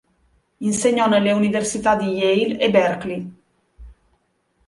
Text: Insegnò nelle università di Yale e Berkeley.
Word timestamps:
Insegnò 0.61 1.05
nelle 1.07 1.31
università 1.31 1.95
di 1.95 2.07
Yale 2.07 2.57
e 2.57 2.71
Berkeley. 2.71 3.31